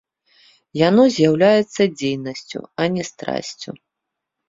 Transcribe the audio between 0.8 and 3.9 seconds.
Яно з'яўляецца дзейнасцю, а не страсцю.